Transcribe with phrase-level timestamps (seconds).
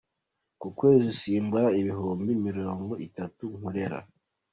[0.61, 3.99] Ku kwezi simbura ibihumbi miringo itatu nkorera.